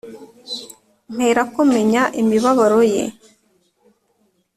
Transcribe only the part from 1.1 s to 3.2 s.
mperako menya imibabaro ye